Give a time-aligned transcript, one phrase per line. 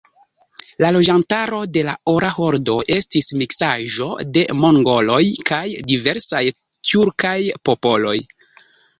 [0.83, 5.19] La loĝantaro de la Ora Hordo estis miksaĵo de mongoloj
[5.51, 7.35] kaj diversaj tjurkaj
[7.71, 8.15] popoloj.